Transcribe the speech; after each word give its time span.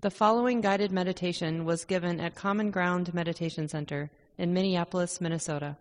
The 0.00 0.12
following 0.12 0.60
guided 0.60 0.92
meditation 0.92 1.64
was 1.64 1.84
given 1.84 2.20
at 2.20 2.36
Common 2.36 2.70
Ground 2.70 3.12
Meditation 3.12 3.66
Center 3.66 4.12
in 4.38 4.54
Minneapolis, 4.54 5.20
Minnesota. 5.20 5.76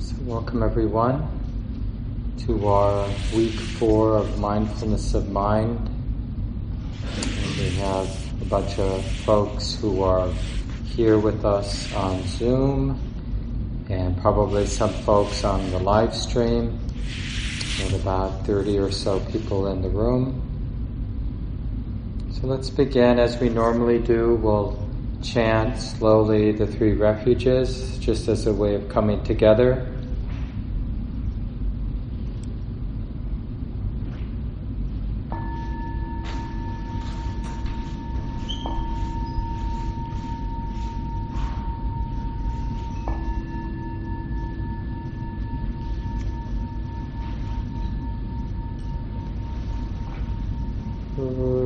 So, 0.00 0.16
welcome 0.22 0.64
everyone 0.64 1.24
to 2.46 2.66
our 2.66 3.08
week 3.32 3.52
four 3.52 4.16
of 4.16 4.40
mindfulness 4.40 5.14
of 5.14 5.30
mind. 5.30 5.88
We 7.56 7.70
have 7.76 8.42
a 8.42 8.46
bunch 8.46 8.80
of 8.80 9.04
folks 9.24 9.76
who 9.76 10.02
are 10.02 10.28
here 10.84 11.20
with 11.20 11.44
us 11.44 11.94
on 11.94 12.26
Zoom, 12.26 12.98
and 13.88 14.20
probably 14.20 14.66
some 14.66 14.92
folks 15.04 15.44
on 15.44 15.70
the 15.70 15.78
live 15.78 16.12
stream. 16.12 16.76
Have 17.78 18.02
about 18.02 18.44
30 18.46 18.78
or 18.78 18.90
so 18.90 19.20
people 19.20 19.68
in 19.68 19.80
the 19.80 19.88
room. 19.90 20.45
Let's 22.46 22.70
begin 22.70 23.18
as 23.18 23.40
we 23.40 23.48
normally 23.48 23.98
do. 23.98 24.36
We'll 24.36 24.78
chant 25.20 25.80
slowly 25.80 26.52
the 26.52 26.64
three 26.64 26.92
refuges 26.92 27.98
just 27.98 28.28
as 28.28 28.46
a 28.46 28.52
way 28.52 28.76
of 28.76 28.88
coming 28.88 29.24
together. 29.24 29.84
settle 51.26 51.65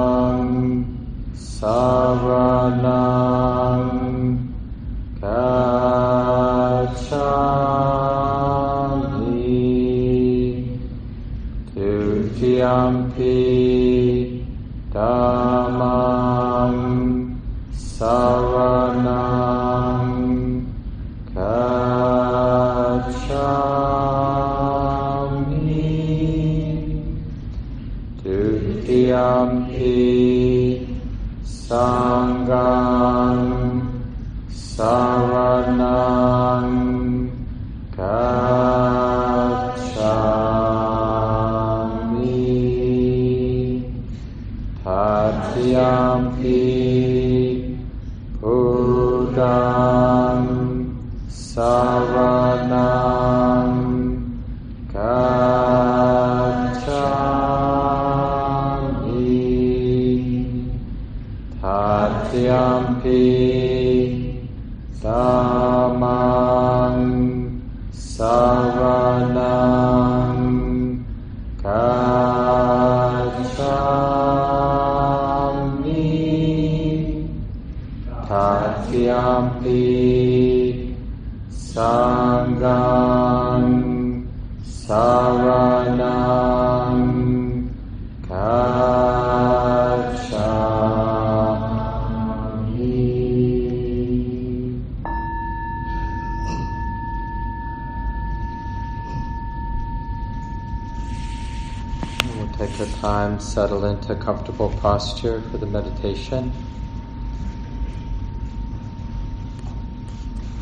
posture 104.81 105.41
for 105.51 105.59
the 105.59 105.65
meditation. 105.67 106.51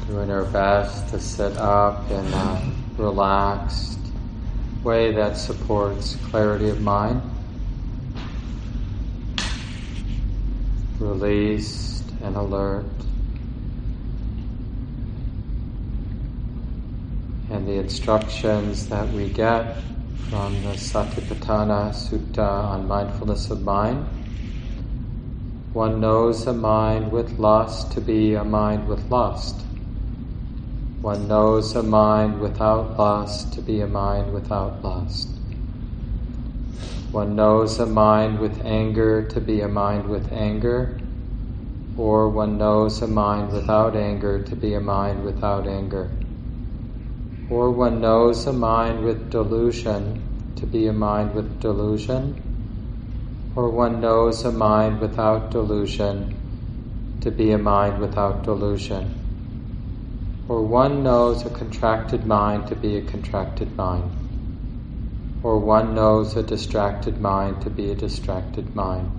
Doing 0.07 0.29
our 0.29 0.43
best 0.43 1.07
to 1.09 1.19
sit 1.21 1.55
up 1.55 2.11
in 2.11 2.25
a 2.33 2.71
relaxed 2.97 3.97
way 4.83 5.13
that 5.13 5.37
supports 5.37 6.17
clarity 6.31 6.69
of 6.69 6.81
mind. 6.81 7.21
Released 10.99 12.03
and 12.21 12.35
alert. 12.35 12.85
And 17.49 17.65
the 17.65 17.75
instructions 17.75 18.89
that 18.89 19.07
we 19.13 19.29
get 19.29 19.77
from 20.29 20.61
the 20.61 20.73
Satipatthana 20.73 21.89
Sutta 21.89 22.47
on 22.47 22.87
mindfulness 22.87 23.49
of 23.49 23.63
mind. 23.63 24.05
One 25.73 25.99
knows 25.99 26.45
a 26.45 26.53
mind 26.53 27.11
with 27.11 27.39
lust 27.39 27.91
to 27.93 28.01
be 28.01 28.35
a 28.35 28.43
mind 28.43 28.87
with 28.87 29.09
lust. 29.09 29.65
One 31.01 31.27
knows 31.27 31.75
a 31.75 31.81
mind 31.81 32.41
without 32.41 32.99
lust 32.99 33.53
to 33.53 33.61
be 33.63 33.81
a 33.81 33.87
mind 33.87 34.31
without 34.31 34.83
lust. 34.83 35.29
One 37.11 37.35
knows 37.35 37.79
a 37.79 37.87
mind 37.87 38.37
with 38.37 38.63
anger 38.63 39.23
to 39.23 39.41
be 39.41 39.61
a 39.61 39.67
mind 39.67 40.09
with 40.09 40.31
anger, 40.31 40.99
or 41.97 42.29
one 42.29 42.59
knows 42.59 43.01
a 43.01 43.07
mind 43.07 43.51
without 43.51 43.95
anger 43.95 44.43
to 44.43 44.55
be 44.55 44.75
a 44.75 44.79
mind 44.79 45.23
without 45.23 45.65
anger 45.65 46.11
or 47.49 47.71
one 47.71 47.99
knows 47.99 48.45
a 48.45 48.53
mind 48.53 49.03
with 49.03 49.31
delusion 49.31 50.21
to 50.55 50.65
be 50.65 50.87
a 50.87 50.93
mind 50.93 51.33
with 51.33 51.59
delusion, 51.59 52.41
or 53.55 53.69
one 53.69 53.99
knows 53.99 54.43
a 54.45 54.51
mind 54.51 54.99
without 54.99 55.51
delusion 55.51 56.35
to 57.21 57.31
be 57.31 57.51
a 57.51 57.57
mind 57.57 57.99
without 57.99 58.43
delusion, 58.43 59.13
or 60.47 60.63
one 60.63 61.03
knows 61.03 61.45
a 61.45 61.49
contracted 61.49 62.25
mind 62.25 62.67
to 62.67 62.75
be 62.75 62.97
a 62.97 63.01
contracted 63.01 63.75
mind, 63.77 64.11
or 65.43 65.59
one 65.59 65.93
knows 65.93 66.35
a 66.35 66.43
distracted 66.43 67.19
mind 67.19 67.61
to 67.61 67.69
be 67.69 67.91
a 67.91 67.95
distracted 67.95 68.75
mind. 68.75 69.11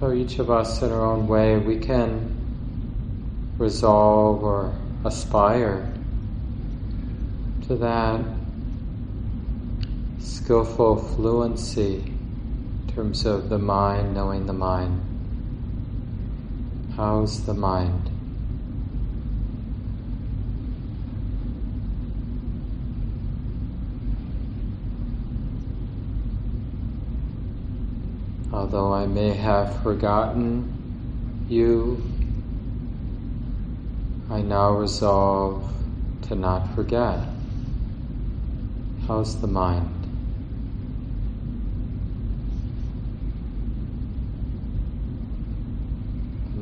So 0.00 0.12
each 0.12 0.38
of 0.38 0.48
us 0.48 0.80
in 0.82 0.92
our 0.92 1.04
own 1.04 1.26
way, 1.26 1.56
we 1.56 1.78
can 1.78 2.37
resolve 3.58 4.42
or 4.42 4.72
aspire 5.04 5.92
to 7.66 7.76
that 7.76 8.20
skillful 10.20 10.96
fluency 10.96 11.96
in 11.96 12.94
terms 12.94 13.26
of 13.26 13.48
the 13.48 13.58
mind 13.58 14.14
knowing 14.14 14.46
the 14.46 14.52
mind. 14.52 15.02
How's 16.96 17.44
the 17.44 17.54
mind? 17.54 18.10
Although 28.52 28.92
I 28.92 29.06
may 29.06 29.34
have 29.34 29.82
forgotten 29.82 31.46
you, 31.48 32.17
I 34.30 34.42
now 34.42 34.72
resolve 34.72 35.72
to 36.22 36.34
not 36.34 36.74
forget. 36.74 37.28
How's 39.06 39.40
the 39.40 39.46
mind? 39.46 39.98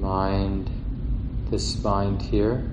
mind, 0.07 0.71
this 1.51 1.83
mind 1.83 2.23
here, 2.23 2.71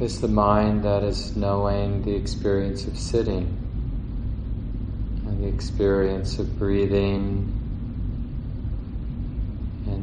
is 0.00 0.22
the 0.22 0.28
mind 0.28 0.82
that 0.82 1.02
is 1.02 1.36
knowing 1.36 2.02
the 2.02 2.14
experience 2.14 2.86
of 2.86 2.96
sitting 2.96 3.54
and 5.26 5.44
the 5.44 5.48
experience 5.48 6.38
of 6.38 6.58
breathing 6.58 7.61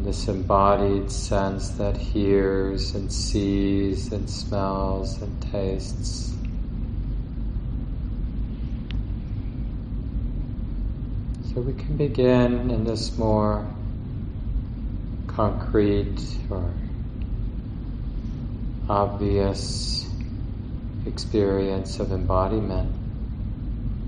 this 0.09 0.27
embodied 0.27 1.11
sense 1.11 1.69
that 1.69 1.95
hears 1.95 2.95
and 2.95 3.13
sees 3.13 4.11
and 4.11 4.27
smells 4.27 5.21
and 5.21 5.39
tastes. 5.39 6.33
So 11.53 11.61
we 11.61 11.73
can 11.73 11.95
begin 11.95 12.71
in 12.71 12.85
this 12.85 13.19
more 13.19 13.71
concrete 15.27 16.19
or 16.49 16.73
obvious 18.89 20.09
experience 21.05 21.99
of 21.99 22.11
embodiment. 22.11 22.91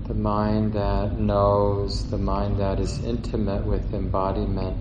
The 0.08 0.14
mind 0.14 0.72
that 0.72 1.20
knows, 1.20 2.10
the 2.10 2.18
mind 2.18 2.58
that 2.58 2.80
is 2.80 2.98
intimate 3.04 3.64
with 3.64 3.94
embodiment. 3.94 4.76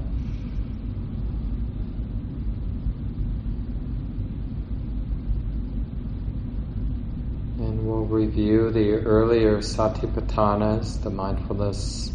And 7.61 7.87
we'll 7.87 8.00
review 8.11 8.69
the 8.71 8.91
earlier 8.91 9.59
satipatthanas, 9.59 11.01
the 11.01 11.09
mindfulness 11.09 12.11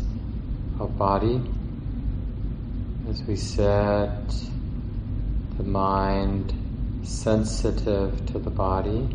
of 0.79 0.99
body 0.99 1.41
as 3.09 3.23
we 3.23 3.35
set 3.35 4.29
the 5.57 5.63
mind 5.63 6.53
sensitive 7.03 8.27
to 8.27 8.39
the 8.39 8.51
body, 8.51 9.09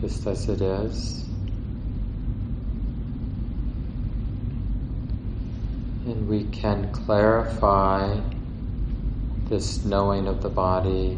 just 0.00 0.26
as 0.26 0.48
it 0.48 0.60
is. 0.60 1.24
And 6.04 6.26
we 6.28 6.44
can 6.46 6.90
clarify 6.90 8.18
this 9.48 9.84
knowing 9.84 10.26
of 10.26 10.42
the 10.42 10.48
body, 10.48 11.16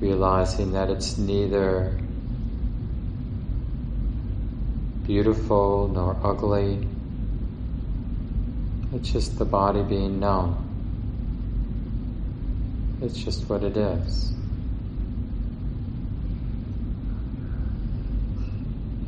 realizing 0.00 0.72
that 0.72 0.88
it's 0.88 1.18
neither 1.18 1.98
beautiful 5.06 5.88
nor 5.88 6.16
ugly 6.22 6.86
it's 8.94 9.10
just 9.10 9.38
the 9.40 9.44
body 9.44 9.82
being 9.82 10.20
known. 10.20 10.56
It's 13.02 13.16
just 13.18 13.48
what 13.48 13.64
it 13.64 13.76
is. 13.76 14.30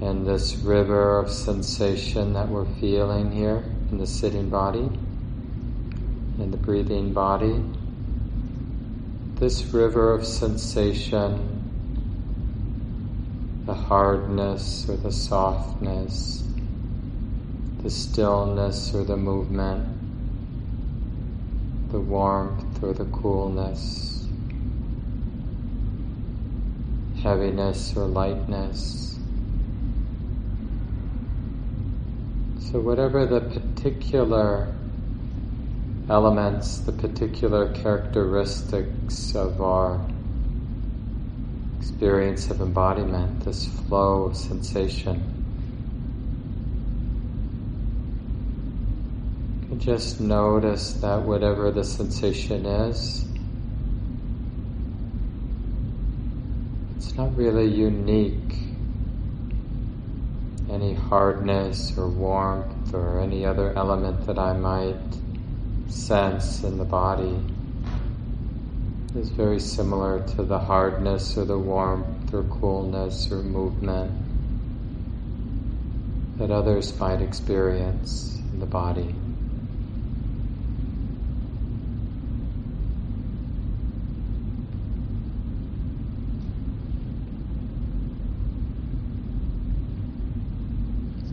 And 0.00 0.26
this 0.26 0.56
river 0.56 1.20
of 1.20 1.30
sensation 1.30 2.32
that 2.32 2.48
we're 2.48 2.66
feeling 2.80 3.30
here 3.30 3.62
in 3.92 3.98
the 3.98 4.08
sitting 4.08 4.50
body, 4.50 4.90
in 6.40 6.50
the 6.50 6.56
breathing 6.56 7.12
body, 7.12 7.62
this 9.36 9.62
river 9.66 10.12
of 10.14 10.26
sensation, 10.26 11.55
the 13.66 13.74
hardness 13.74 14.88
or 14.88 14.96
the 14.96 15.10
softness, 15.10 16.44
the 17.82 17.90
stillness 17.90 18.94
or 18.94 19.02
the 19.02 19.16
movement, 19.16 19.84
the 21.90 21.98
warmth 21.98 22.80
or 22.80 22.92
the 22.92 23.04
coolness, 23.06 24.28
heaviness 27.20 27.96
or 27.96 28.06
lightness. 28.06 29.18
So, 32.70 32.80
whatever 32.80 33.26
the 33.26 33.40
particular 33.40 34.72
elements, 36.08 36.78
the 36.78 36.92
particular 36.92 37.72
characteristics 37.72 39.34
of 39.34 39.60
our 39.60 40.00
experience 41.88 42.50
of 42.50 42.60
embodiment, 42.60 43.44
this 43.44 43.66
flow 43.66 44.24
of 44.24 44.36
sensation. 44.36 45.22
Just 49.78 50.20
notice 50.20 50.94
that 50.94 51.22
whatever 51.22 51.70
the 51.70 51.84
sensation 51.84 52.66
is, 52.66 53.24
it's 56.96 57.14
not 57.14 57.36
really 57.36 57.68
unique. 57.68 58.56
Any 60.68 60.94
hardness 60.94 61.96
or 61.96 62.08
warmth 62.08 62.92
or 62.94 63.20
any 63.20 63.46
other 63.46 63.72
element 63.78 64.26
that 64.26 64.40
I 64.40 64.54
might 64.54 64.98
sense 65.86 66.64
in 66.64 66.78
the 66.78 66.84
body 66.84 67.40
is 69.16 69.30
very 69.30 69.58
similar 69.58 70.20
to 70.20 70.42
the 70.42 70.58
hardness 70.58 71.38
or 71.38 71.44
the 71.44 71.58
warmth 71.58 72.34
or 72.34 72.42
coolness 72.44 73.32
or 73.32 73.42
movement 73.42 74.12
that 76.38 76.50
others 76.50 76.98
might 77.00 77.22
experience 77.22 78.42
in 78.52 78.60
the 78.60 78.66
body. 78.66 79.14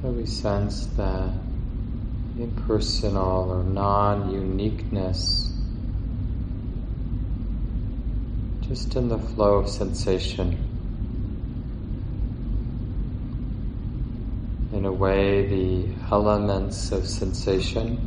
So 0.02 0.10
we 0.10 0.26
sense 0.26 0.86
the 0.86 1.34
impersonal 2.38 3.52
or 3.52 3.64
non 3.64 4.32
uniqueness 4.32 5.53
just 8.74 8.96
in 8.96 9.08
the 9.08 9.20
flow 9.20 9.58
of 9.58 9.70
sensation. 9.70 10.58
In 14.74 14.84
a 14.86 14.92
way, 14.92 15.46
the 15.46 15.94
elements 16.12 16.92
of 16.92 17.08
sensation, 17.08 18.00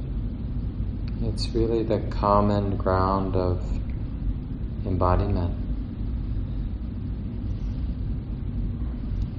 it's 1.22 1.50
really 1.50 1.84
the 1.84 2.00
common 2.10 2.76
ground 2.76 3.36
of 3.36 3.62
embodiment. 4.84 5.54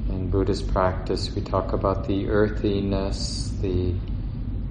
in 0.08 0.30
Buddhist 0.30 0.70
practice, 0.70 1.36
we 1.36 1.42
talk 1.42 1.74
about 1.74 2.08
the 2.08 2.30
earthiness, 2.30 3.52
the 3.62 3.94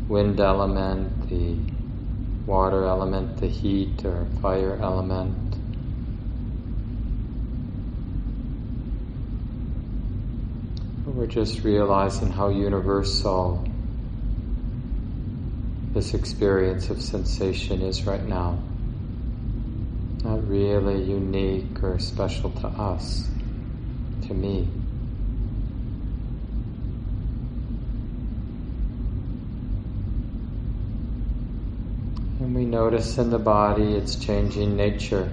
wind 0.09 0.41
element, 0.41 1.29
the 1.29 1.55
water 2.51 2.87
element, 2.87 3.37
the 3.41 3.47
heat 3.47 4.07
or 4.07 4.27
fire 4.41 4.79
element. 4.81 5.46
We're 11.27 11.33
just 11.33 11.65
realizing 11.65 12.31
how 12.31 12.51
universal 12.51 13.69
this 15.93 16.15
experience 16.15 16.89
of 16.89 17.03
sensation 17.03 17.83
is 17.83 18.07
right 18.07 18.25
now. 18.25 18.63
Not 20.23 20.47
really 20.49 21.03
unique 21.03 21.83
or 21.83 21.99
special 21.99 22.51
to 22.51 22.69
us, 22.69 23.29
to 24.29 24.35
me. 24.35 24.69
And 32.39 32.55
we 32.55 32.65
notice 32.65 33.19
in 33.19 33.31
the 33.31 33.41
body 33.41 33.95
its 33.95 34.15
changing 34.15 34.77
nature. 34.77 35.29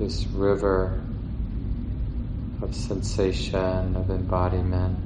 this 0.00 0.26
river 0.28 0.98
of 2.62 2.74
sensation, 2.74 3.96
of 3.96 4.10
embodiment. 4.10 4.98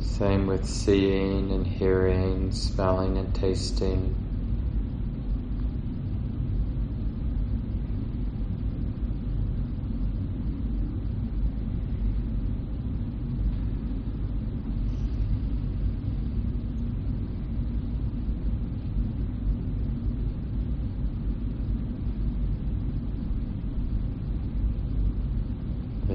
Same 0.00 0.46
with 0.46 0.66
seeing 0.66 1.50
and 1.52 1.66
hearing, 1.66 2.52
smelling 2.52 3.18
and 3.18 3.34
tasting. 3.34 4.14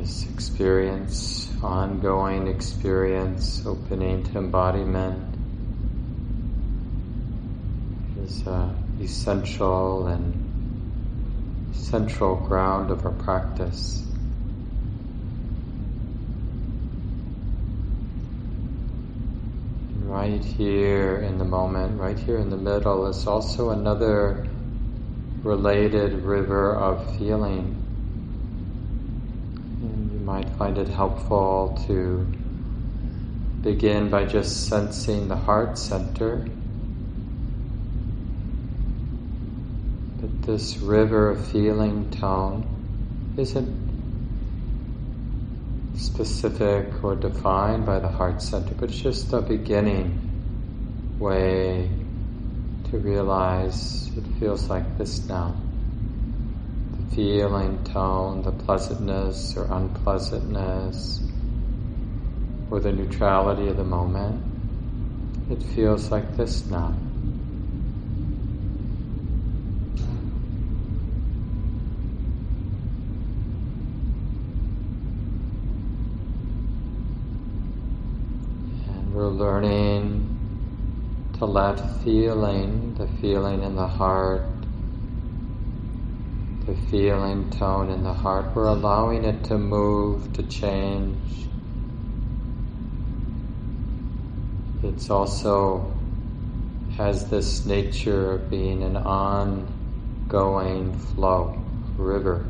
this 0.03 0.25
experience, 0.63 1.51
ongoing 1.61 2.47
experience, 2.47 3.65
opening 3.65 4.23
to 4.23 4.37
embodiment, 4.37 5.35
is 8.23 8.47
uh, 8.47 8.73
essential 9.01 10.07
and 10.07 11.75
central 11.75 12.37
ground 12.37 12.91
of 12.91 13.05
our 13.05 13.11
practice. 13.11 13.99
right 20.05 20.45
here 20.45 21.17
in 21.17 21.39
the 21.39 21.43
moment, 21.43 21.99
right 21.99 22.19
here 22.19 22.37
in 22.37 22.49
the 22.49 22.55
middle, 22.55 23.07
is 23.07 23.27
also 23.27 23.71
another 23.71 24.47
related 25.41 26.13
river 26.21 26.75
of 26.75 27.17
feeling 27.17 27.82
might 30.33 30.49
find 30.57 30.79
it 30.79 30.87
helpful 30.87 31.79
to 31.85 32.25
begin 33.61 34.09
by 34.09 34.25
just 34.25 34.67
sensing 34.67 35.27
the 35.27 35.35
heart 35.35 35.77
center. 35.77 36.43
But 40.19 40.41
this 40.41 40.77
river 40.77 41.29
of 41.29 41.47
feeling 41.51 42.09
tone 42.09 42.65
isn't 43.37 43.77
specific 45.97 47.03
or 47.03 47.13
defined 47.13 47.85
by 47.85 47.99
the 47.99 48.09
heart 48.09 48.41
center, 48.41 48.73
but 48.73 48.89
it's 48.89 48.99
just 48.99 49.31
a 49.33 49.41
beginning 49.41 50.17
way 51.19 51.91
to 52.89 52.97
realize 52.97 54.09
it 54.17 54.25
feels 54.39 54.67
like 54.67 54.97
this 54.97 55.27
now 55.27 55.55
feeling 57.15 57.83
tone, 57.83 58.41
the 58.41 58.51
pleasantness 58.51 59.55
or 59.55 59.65
unpleasantness, 59.65 61.21
or 62.71 62.79
the 62.79 62.91
neutrality 62.91 63.67
of 63.67 63.77
the 63.77 63.83
moment. 63.83 64.41
It 65.51 65.61
feels 65.61 66.09
like 66.09 66.35
this 66.37 66.69
now. 66.71 66.95
And 78.87 79.13
we're 79.13 79.27
learning 79.27 80.29
to 81.37 81.45
let 81.45 81.75
feeling, 82.03 82.95
the 82.95 83.07
feeling 83.21 83.61
in 83.61 83.75
the 83.75 83.87
heart, 83.87 84.43
the 86.65 86.75
feeling 86.89 87.49
tone 87.49 87.89
in 87.89 88.03
the 88.03 88.13
heart. 88.13 88.55
We're 88.55 88.67
allowing 88.67 89.25
it 89.25 89.43
to 89.45 89.57
move, 89.57 90.31
to 90.33 90.43
change. 90.43 91.17
It's 94.81 95.09
also 95.09 95.93
has 96.97 97.29
this 97.29 97.65
nature 97.65 98.33
of 98.33 98.49
being 98.49 98.83
an 98.83 98.95
ongoing 98.97 99.77
flow, 100.97 101.61
river. 101.97 102.45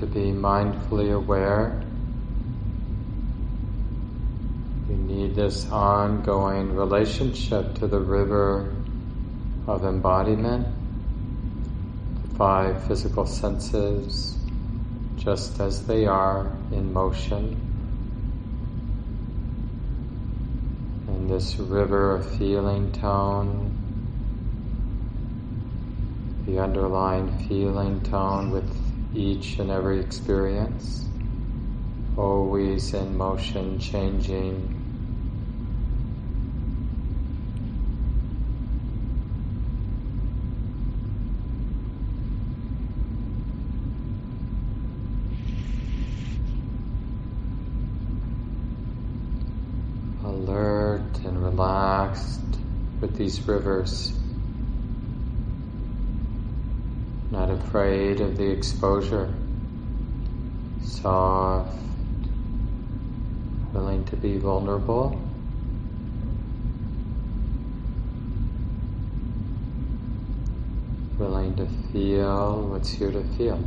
To 0.00 0.06
be 0.06 0.32
mindfully 0.32 1.14
aware. 1.14 1.82
We 4.88 4.94
need 4.94 5.34
this 5.34 5.68
ongoing 5.70 6.74
relationship 6.74 7.74
to 7.76 7.86
the 7.86 8.00
river 8.00 8.74
of 9.66 9.84
embodiment, 9.84 10.66
the 12.22 12.36
five 12.36 12.86
physical 12.86 13.26
senses, 13.26 14.38
just 15.16 15.60
as 15.60 15.86
they 15.86 16.06
are 16.06 16.50
in 16.72 16.92
motion. 16.92 17.60
And 21.08 21.28
this 21.28 21.58
river 21.58 22.16
of 22.16 22.38
feeling 22.38 22.90
tone, 22.92 23.76
the 26.46 26.58
underlying 26.58 27.46
feeling 27.46 28.00
tone 28.00 28.50
with 28.50 28.89
each 29.14 29.58
and 29.58 29.70
every 29.70 30.00
experience, 30.00 31.06
always 32.16 32.94
in 32.94 33.16
motion, 33.16 33.78
changing. 33.78 34.76
Alert 50.24 51.02
and 51.24 51.42
relaxed 51.42 52.40
with 53.00 53.16
these 53.16 53.40
rivers. 53.42 54.12
not 57.30 57.49
afraid 57.60 58.20
of 58.20 58.36
the 58.36 58.50
exposure, 58.50 59.32
soft, 60.82 61.76
willing 63.72 64.04
to 64.06 64.16
be 64.16 64.38
vulnerable. 64.38 65.20
Willing 71.18 71.54
to 71.56 71.66
feel 71.92 72.68
what's 72.68 72.90
here 72.90 73.12
to 73.12 73.22
feel. 73.36 73.62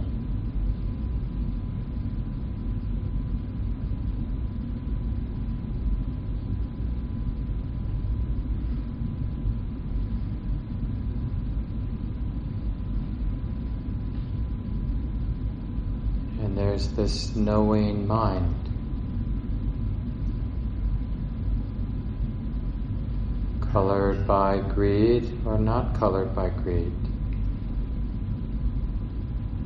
This 16.95 17.35
knowing 17.35 18.07
mind. 18.07 18.69
Colored 23.71 24.27
by 24.27 24.59
greed 24.59 25.41
or 25.45 25.57
not 25.57 25.95
colored 25.95 26.35
by 26.35 26.49
greed. 26.49 26.93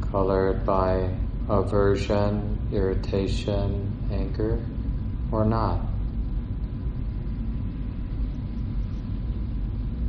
Colored 0.10 0.66
by 0.66 1.14
aversion, 1.50 2.58
irritation, 2.72 4.08
anger, 4.12 4.64
or 5.32 5.44
not. 5.44 5.82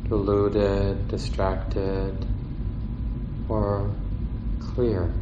Deluded, 0.08 1.08
distracted, 1.08 2.25
or 3.48 3.90
clear. 4.60 5.12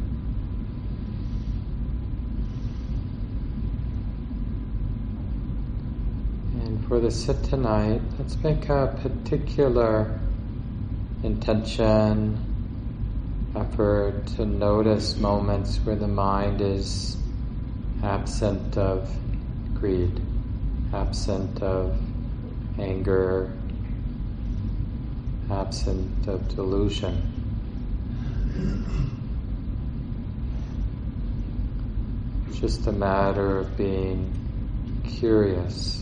For 6.87 7.01
the 7.01 7.11
sit 7.11 7.43
tonight, 7.43 7.99
let's 8.17 8.37
make 8.37 8.69
a 8.69 8.97
particular 9.01 10.17
intention, 11.21 12.39
effort 13.57 14.25
to 14.25 14.45
notice 14.45 15.17
moments 15.17 15.79
where 15.79 15.97
the 15.97 16.07
mind 16.07 16.61
is 16.61 17.17
absent 18.03 18.77
of 18.77 19.13
greed, 19.73 20.21
absent 20.93 21.61
of 21.61 21.99
anger, 22.79 23.51
absent 25.51 26.25
of 26.27 26.47
delusion. 26.55 27.21
It's 32.47 32.59
just 32.59 32.87
a 32.87 32.93
matter 32.93 33.57
of 33.57 33.75
being 33.75 34.31
curious. 35.03 35.97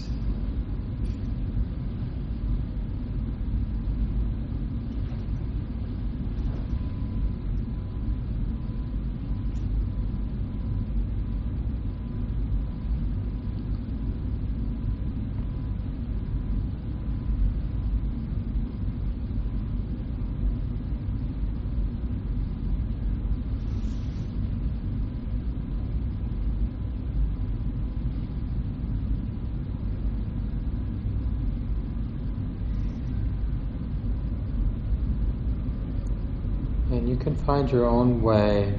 And 36.91 37.09
you 37.09 37.14
can 37.25 37.35
find 37.37 37.71
your 37.71 37.85
own 37.85 38.21
way 38.21 38.71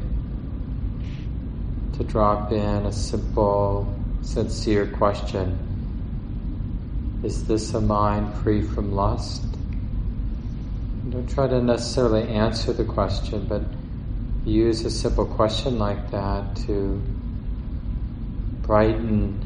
to 1.94 2.04
drop 2.04 2.52
in 2.52 2.86
a 2.86 2.92
simple, 2.92 3.92
sincere 4.22 4.86
question. 4.86 5.58
Is 7.24 7.44
this 7.48 7.74
a 7.74 7.80
mind 7.80 8.32
free 8.36 8.62
from 8.62 8.92
lust? 8.92 9.44
Don't 11.10 11.28
try 11.28 11.48
to 11.48 11.60
necessarily 11.60 12.28
answer 12.28 12.72
the 12.72 12.84
question, 12.84 13.48
but 13.48 13.64
use 14.48 14.84
a 14.84 14.92
simple 14.92 15.26
question 15.26 15.80
like 15.80 16.12
that 16.12 16.54
to 16.66 17.02
brighten 18.62 19.40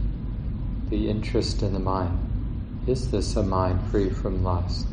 the 0.91 1.09
interest 1.09 1.63
in 1.63 1.73
the 1.73 1.81
mind. 1.81 2.19
Is 2.87 3.11
this 3.11 3.35
a 3.35 3.43
mind 3.43 3.81
free 3.91 4.11
from 4.11 4.45
lust? 4.45 4.87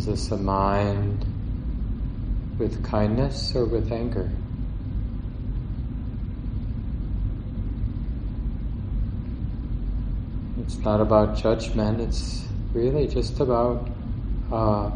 Is 0.00 0.06
this 0.06 0.30
a 0.30 0.38
mind 0.38 1.26
with 2.58 2.82
kindness 2.82 3.54
or 3.54 3.66
with 3.66 3.92
anger? 3.92 4.30
It's 10.58 10.78
not 10.78 11.02
about 11.02 11.36
judgment, 11.36 12.00
it's 12.00 12.46
really 12.72 13.08
just 13.08 13.40
about 13.40 13.90
a 14.50 14.90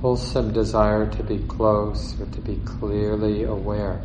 wholesome 0.00 0.52
desire 0.52 1.10
to 1.10 1.22
be 1.24 1.38
close 1.48 2.14
or 2.20 2.26
to 2.26 2.40
be 2.40 2.54
clearly 2.64 3.42
aware. 3.42 4.00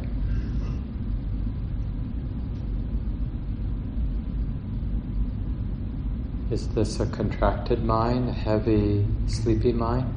Is 6.52 6.68
this 6.70 7.00
a 7.00 7.06
contracted 7.06 7.84
mind, 7.84 8.30
a 8.30 8.32
heavy, 8.32 9.06
sleepy 9.28 9.72
mind? 9.72 10.12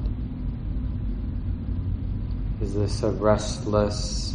Is 2.62 2.72
this 2.72 3.02
a 3.02 3.10
restless, 3.10 4.34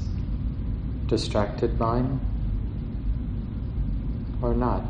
distracted 1.07 1.79
mind? 1.79 2.19
Or 4.43 4.53
not? 4.53 4.83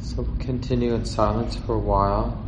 So 0.00 0.26
continue 0.38 0.94
in 0.94 1.04
silence 1.04 1.56
for 1.56 1.74
a 1.74 1.78
while. 1.78 2.42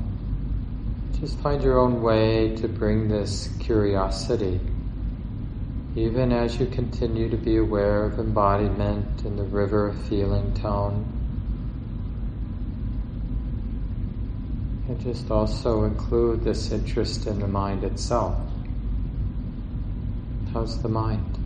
Just 1.21 1.39
find 1.41 1.63
your 1.63 1.79
own 1.79 2.01
way 2.01 2.57
to 2.57 2.67
bring 2.67 3.09
this 3.09 3.51
curiosity 3.59 4.59
even 5.99 6.33
as 6.33 6.61
you 6.61 6.67
continue 6.67 7.29
to 7.29 7.37
be 7.37 7.57
aware 7.57 8.05
of 8.05 8.21
embodiment 8.21 9.25
in 9.25 9.35
the 9.37 9.43
river 9.43 9.89
of 9.89 10.01
feeling 10.07 10.55
tone. 10.55 11.05
And 14.87 15.01
just 15.01 15.31
also 15.31 15.83
include 15.85 16.45
this 16.45 16.71
interest 16.71 17.27
in 17.27 17.41
the 17.41 17.49
mind 17.49 17.83
itself. 17.83 18.39
How's 20.53 20.81
the 20.81 20.89
mind? 20.89 21.38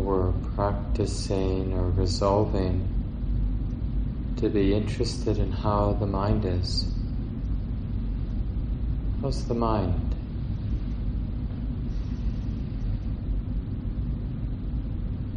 We're 0.00 0.32
practicing 0.54 1.72
or 1.74 1.90
resolving 1.90 2.88
to 4.36 4.48
be 4.48 4.74
interested 4.74 5.38
in 5.38 5.52
how 5.52 5.92
the 6.00 6.06
mind 6.06 6.44
is. 6.44 6.86
How's 9.20 9.46
the 9.46 9.54
mind? 9.54 10.14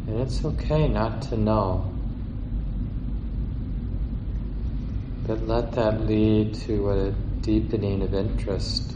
And 0.07 0.21
it's 0.21 0.45
okay 0.45 0.87
not 0.87 1.21
to 1.23 1.37
know. 1.37 1.91
But 5.27 5.47
let 5.47 5.73
that 5.73 6.01
lead 6.01 6.55
to 6.65 6.91
a 6.91 7.11
deepening 7.41 8.01
of 8.01 8.13
interest. 8.13 8.91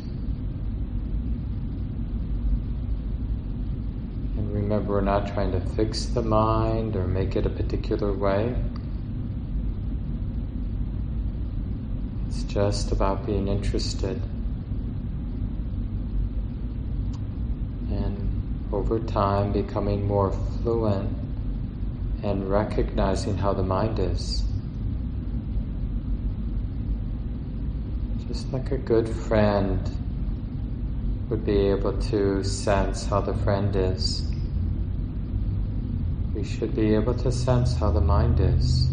And 4.38 4.53
remember, 4.77 4.93
we're 4.93 5.01
not 5.01 5.33
trying 5.33 5.51
to 5.51 5.59
fix 5.75 6.05
the 6.05 6.21
mind 6.21 6.95
or 6.95 7.07
make 7.07 7.35
it 7.35 7.45
a 7.45 7.49
particular 7.49 8.13
way. 8.13 8.55
It's 12.27 12.43
just 12.43 12.91
about 12.91 13.25
being 13.25 13.47
interested. 13.47 14.21
And 17.89 18.67
over 18.71 18.99
time, 18.99 19.51
becoming 19.51 20.05
more 20.05 20.31
fluent 20.61 21.09
and 22.23 22.49
recognizing 22.49 23.37
how 23.37 23.53
the 23.53 23.63
mind 23.63 23.99
is. 23.99 24.43
Just 28.27 28.51
like 28.51 28.71
a 28.71 28.77
good 28.77 29.09
friend 29.09 29.79
would 31.29 31.45
be 31.45 31.57
able 31.67 31.93
to 31.93 32.43
sense 32.43 33.05
how 33.05 33.21
the 33.21 33.33
friend 33.33 33.75
is, 33.75 34.27
we 36.38 36.43
should 36.43 36.76
be 36.76 36.93
able 36.93 37.15
to 37.15 37.32
sense 37.32 37.76
how 37.78 37.89
the 37.89 38.00
mind 38.00 38.39
is. 38.39 38.88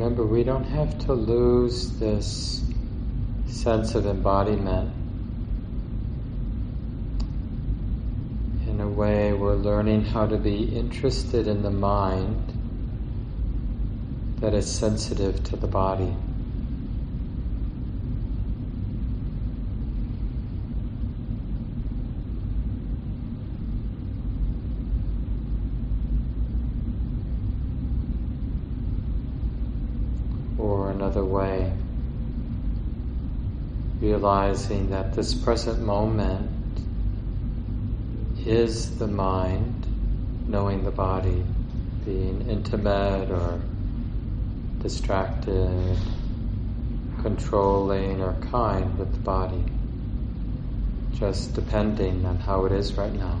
remember, 0.00 0.19
we 0.30 0.44
don't 0.44 0.62
have 0.62 0.96
to 0.96 1.12
lose 1.12 1.90
this 1.98 2.62
sense 3.48 3.96
of 3.96 4.06
embodiment. 4.06 4.88
In 8.68 8.80
a 8.80 8.88
way, 8.88 9.32
we're 9.32 9.56
learning 9.56 10.04
how 10.04 10.28
to 10.28 10.36
be 10.36 10.62
interested 10.62 11.48
in 11.48 11.64
the 11.64 11.70
mind 11.70 12.52
that 14.38 14.54
is 14.54 14.72
sensitive 14.72 15.42
to 15.42 15.56
the 15.56 15.66
body. 15.66 16.14
another 31.10 31.24
way. 31.24 31.72
Realizing 34.20 34.90
that 34.90 35.14
this 35.14 35.32
present 35.32 35.80
moment 35.80 36.50
is 38.44 38.98
the 38.98 39.06
mind 39.06 39.86
knowing 40.46 40.84
the 40.84 40.90
body, 40.90 41.42
being 42.04 42.46
intimate 42.46 43.30
or 43.30 43.62
distracted, 44.82 45.96
controlling 47.22 48.20
or 48.20 48.34
kind 48.42 48.98
with 48.98 49.10
the 49.10 49.20
body, 49.20 49.64
just 51.14 51.54
depending 51.54 52.26
on 52.26 52.36
how 52.40 52.66
it 52.66 52.72
is 52.72 52.92
right 52.98 53.14
now. 53.14 53.40